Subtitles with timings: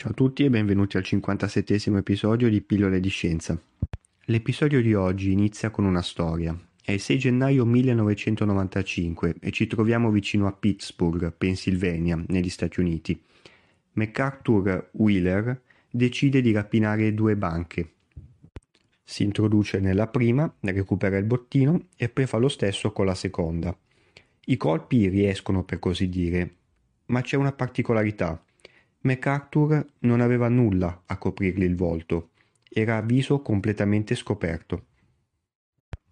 [0.00, 3.60] Ciao a tutti e benvenuti al 57 episodio di Pillole di Scienza.
[4.24, 6.58] L'episodio di oggi inizia con una storia.
[6.82, 13.22] È il 6 gennaio 1995 e ci troviamo vicino a Pittsburgh, Pennsylvania, negli Stati Uniti.
[13.92, 17.90] MacArthur Wheeler decide di rapinare due banche.
[19.04, 23.76] Si introduce nella prima, recupera il bottino e poi fa lo stesso con la seconda.
[24.46, 26.54] I colpi riescono per così dire,
[27.08, 28.42] ma c'è una particolarità.
[29.02, 32.32] MacArthur non aveva nulla a coprirgli il volto,
[32.68, 34.88] era a viso completamente scoperto.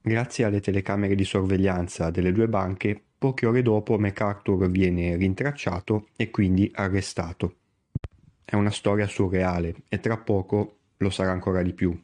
[0.00, 6.30] Grazie alle telecamere di sorveglianza delle due banche, poche ore dopo MacArthur viene rintracciato e
[6.30, 7.54] quindi arrestato.
[8.44, 11.96] È una storia surreale e tra poco lo sarà ancora di più.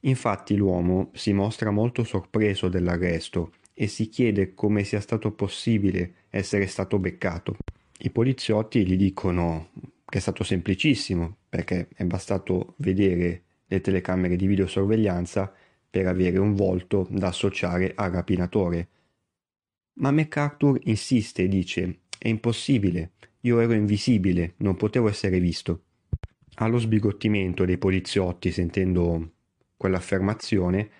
[0.00, 6.66] Infatti l'uomo si mostra molto sorpreso dell'arresto e si chiede come sia stato possibile essere
[6.66, 7.56] stato beccato.
[8.00, 9.68] I poliziotti gli dicono
[10.10, 15.50] che è stato semplicissimo perché è bastato vedere le telecamere di videosorveglianza
[15.88, 18.88] per avere un volto da associare al rapinatore.
[19.94, 25.84] Ma MacArthur insiste e dice è impossibile, io ero invisibile, non potevo essere visto.
[26.56, 29.30] Allo sbigottimento dei poliziotti sentendo
[29.76, 30.90] quell'affermazione,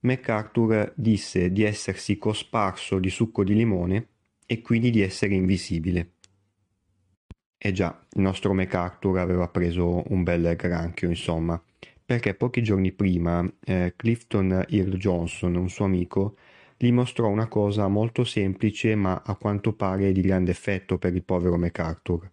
[0.00, 4.08] MacArthur disse di essersi cosparso di succo di limone
[4.44, 6.12] e quindi di essere invisibile.
[7.60, 11.60] Eh già, il nostro MacArthur aveva preso un bel granchio, insomma,
[12.04, 16.36] perché pochi giorni prima eh, Clifton Earl Johnson, un suo amico,
[16.76, 21.24] gli mostrò una cosa molto semplice ma a quanto pare di grande effetto per il
[21.24, 22.30] povero MacArthur.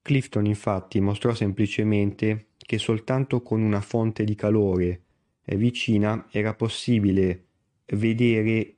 [0.00, 5.02] Clifton infatti mostrò semplicemente che soltanto con una fonte di calore
[5.44, 7.44] vicina era possibile
[7.92, 8.76] vedere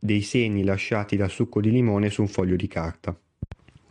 [0.00, 3.16] dei segni lasciati dal succo di limone su un foglio di carta.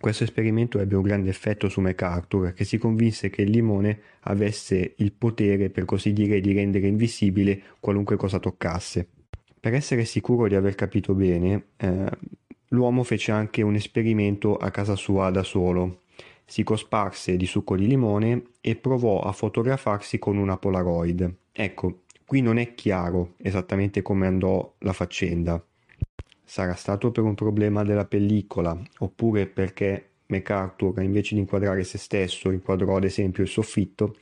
[0.08, 4.94] Questo esperimento ebbe un grande effetto su MacArthur, che si convinse che il limone avesse
[5.00, 9.06] il potere, per così dire, di rendere invisibile qualunque cosa toccasse.
[9.60, 12.10] Per essere sicuro di aver capito bene, eh,
[12.70, 16.04] l'uomo fece anche un esperimento a casa sua da solo.
[16.46, 21.36] Si cosparse di succo di limone e provò a fotografarsi con una Polaroid.
[21.52, 25.62] Ecco, qui non è chiaro esattamente come andò la faccenda.
[26.50, 32.52] Sarà stato per un problema della pellicola, oppure perché MacArthur, invece di inquadrare se stesso,
[32.52, 34.16] inquadrò ad esempio il soffitto.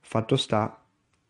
[0.00, 0.82] Fatto sta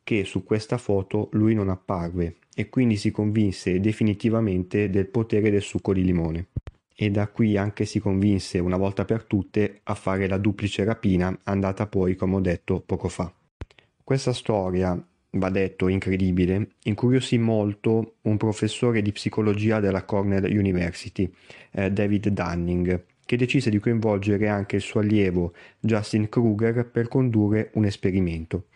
[0.04, 5.62] che su questa foto lui non apparve e quindi si convinse definitivamente del potere del
[5.62, 6.46] succo di limone.
[6.94, 11.36] E da qui anche si convinse una volta per tutte a fare la duplice rapina
[11.42, 13.32] andata poi, come ho detto poco fa.
[14.04, 14.96] Questa storia
[15.32, 21.32] va detto incredibile, incuriosì molto un professore di psicologia della Cornell University,
[21.72, 27.70] eh, David Dunning, che decise di coinvolgere anche il suo allievo Justin Kruger per condurre
[27.74, 28.66] un esperimento.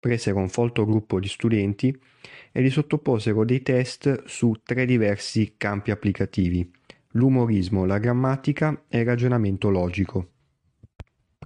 [0.00, 1.96] Presero un folto gruppo di studenti
[2.52, 6.68] e li sottoposero dei test su tre diversi campi applicativi,
[7.12, 10.30] l'umorismo, la grammatica e il ragionamento logico.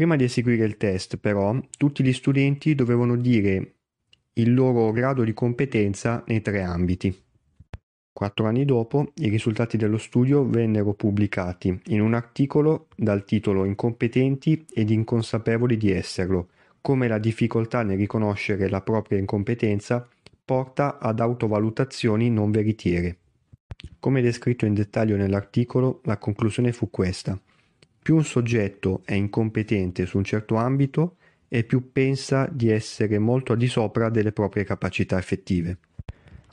[0.00, 3.74] Prima di eseguire il test, però, tutti gli studenti dovevano dire
[4.32, 7.14] il loro grado di competenza nei tre ambiti.
[8.10, 14.64] Quattro anni dopo, i risultati dello studio vennero pubblicati in un articolo dal titolo Incompetenti
[14.72, 16.48] ed inconsapevoli di esserlo,
[16.80, 20.08] come la difficoltà nel riconoscere la propria incompetenza
[20.42, 23.18] porta ad autovalutazioni non veritiere.
[23.98, 27.38] Come descritto in dettaglio nell'articolo, la conclusione fu questa.
[28.10, 33.52] Più un soggetto è incompetente su un certo ambito e più pensa di essere molto
[33.52, 35.78] al di sopra delle proprie capacità effettive.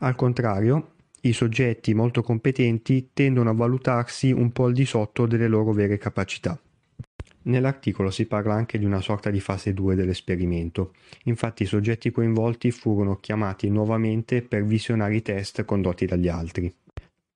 [0.01, 5.47] Al contrario, i soggetti molto competenti tendono a valutarsi un po' al di sotto delle
[5.47, 6.61] loro vere capacità.
[7.45, 10.93] Nell'articolo si parla anche di una sorta di fase 2 dell'esperimento,
[11.23, 16.71] infatti i soggetti coinvolti furono chiamati nuovamente per visionare i test condotti dagli altri.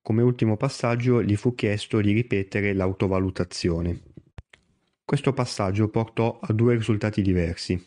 [0.00, 4.10] Come ultimo passaggio gli fu chiesto di ripetere l'autovalutazione.
[5.12, 7.78] Questo passaggio portò a due risultati diversi.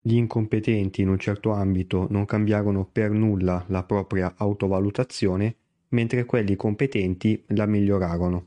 [0.00, 5.56] Gli incompetenti in un certo ambito non cambiarono per nulla la propria autovalutazione,
[5.88, 8.46] mentre quelli competenti la migliorarono.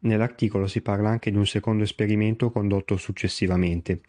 [0.00, 4.02] Nell'articolo si parla anche di un secondo esperimento condotto successivamente.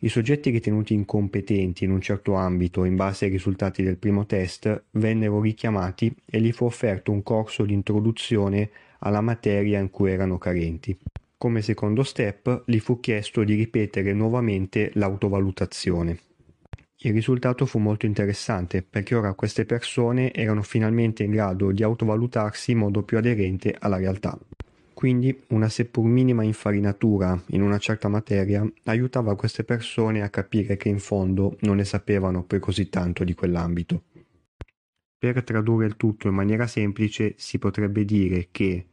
[0.00, 4.88] I soggetti ritenuti incompetenti in un certo ambito in base ai risultati del primo test
[4.90, 8.68] vennero richiamati e gli fu offerto un corso di introduzione
[8.98, 10.98] alla materia in cui erano carenti.
[11.38, 16.18] Come secondo step gli fu chiesto di ripetere nuovamente l'autovalutazione.
[17.00, 22.70] Il risultato fu molto interessante perché ora queste persone erano finalmente in grado di autovalutarsi
[22.70, 24.38] in modo più aderente alla realtà.
[24.94, 30.88] Quindi una seppur minima infarinatura in una certa materia aiutava queste persone a capire che
[30.88, 34.04] in fondo non ne sapevano poi così tanto di quell'ambito.
[35.18, 38.86] Per tradurre il tutto in maniera semplice si potrebbe dire che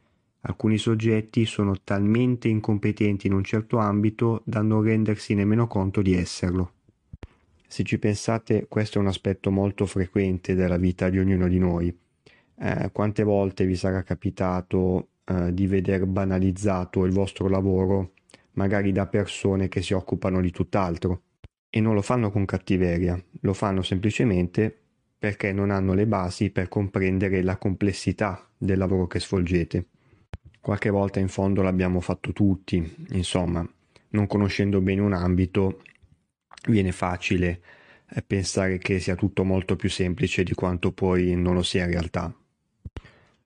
[0.46, 6.14] alcuni soggetti sono talmente incompetenti in un certo ambito da non rendersi nemmeno conto di
[6.14, 6.72] esserlo.
[7.66, 11.96] Se ci pensate, questo è un aspetto molto frequente della vita di ognuno di noi.
[12.56, 18.12] Eh, quante volte vi sarà capitato eh, di veder banalizzato il vostro lavoro
[18.52, 21.22] magari da persone che si occupano di tutt'altro
[21.68, 24.76] e non lo fanno con cattiveria, lo fanno semplicemente
[25.18, 29.86] perché non hanno le basi per comprendere la complessità del lavoro che svolgete.
[30.64, 33.68] Qualche volta in fondo l'abbiamo fatto tutti, insomma,
[34.08, 35.82] non conoscendo bene un ambito
[36.68, 37.60] viene facile
[38.08, 41.90] eh, pensare che sia tutto molto più semplice di quanto poi non lo sia in
[41.90, 42.34] realtà.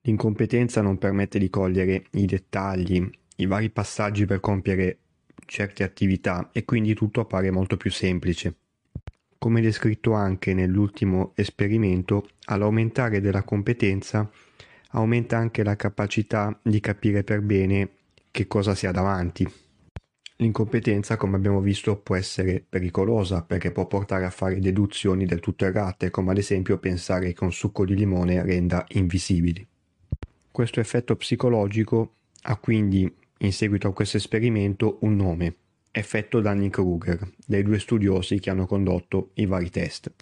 [0.03, 4.99] L'incompetenza non permette di cogliere i dettagli, i vari passaggi per compiere
[5.45, 8.55] certe attività e quindi tutto appare molto più semplice.
[9.39, 14.31] Come descritto anche nell'ultimo esperimento, all'aumentare della competenza
[14.93, 17.91] aumenta anche la capacità di capire per bene
[18.31, 19.47] che cosa si ha davanti.
[20.41, 25.65] L'incompetenza, come abbiamo visto, può essere pericolosa perché può portare a fare deduzioni del tutto
[25.65, 29.67] errate, come ad esempio pensare che un succo di limone renda invisibili.
[30.53, 35.57] Questo effetto psicologico ha quindi, in seguito a questo esperimento, un nome,
[35.91, 40.13] effetto Dunning-Kruger, dei due studiosi che hanno condotto i vari test.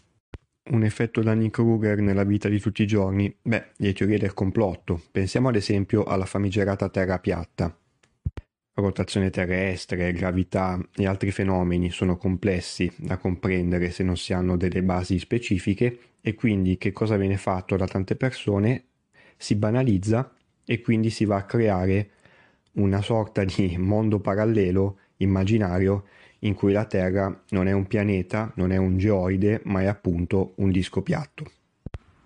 [0.68, 3.32] Un effetto Dunning-Kruger nella vita di tutti i giorni?
[3.40, 5.00] Beh, le teorie del complotto.
[5.12, 7.72] Pensiamo ad esempio alla famigerata Terra piatta.
[8.74, 14.82] Rotazione terrestre, gravità e altri fenomeni sono complessi da comprendere se non si hanno delle
[14.82, 18.84] basi specifiche e quindi che cosa viene fatto da tante persone
[19.36, 20.34] si banalizza
[20.64, 22.10] e quindi si va a creare
[22.72, 26.06] una sorta di mondo parallelo immaginario
[26.46, 30.52] in cui la Terra non è un pianeta, non è un geoide, ma è appunto
[30.56, 31.50] un disco piatto.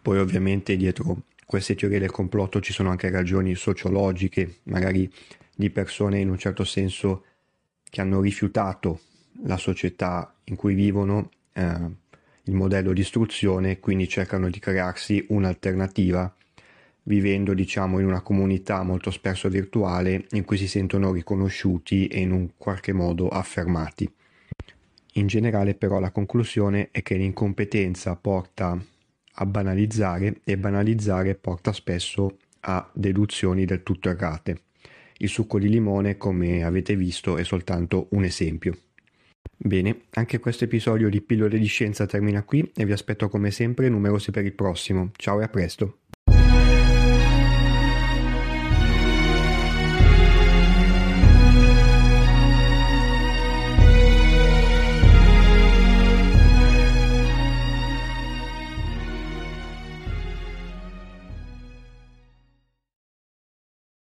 [0.03, 5.11] Poi ovviamente dietro queste teorie del complotto ci sono anche ragioni sociologiche, magari
[5.55, 7.25] di persone in un certo senso
[7.83, 9.01] che hanno rifiutato
[9.45, 11.99] la società in cui vivono, eh,
[12.45, 16.33] il modello di istruzione, quindi cercano di crearsi un'alternativa
[17.05, 22.33] vivendo diciamo in una comunità molto spesso virtuale in cui si sentono riconosciuti e in
[22.33, 24.11] un qualche modo affermati.
[25.15, 28.79] In generale però la conclusione è che l'incompetenza porta
[29.33, 34.63] a banalizzare e banalizzare porta spesso a deduzioni del tutto errate.
[35.19, 38.77] Il succo di limone, come avete visto, è soltanto un esempio.
[39.57, 43.89] Bene, anche questo episodio di Pillole di Scienza termina qui e vi aspetto come sempre
[43.89, 45.11] numerosi per il prossimo.
[45.17, 45.99] Ciao e a presto!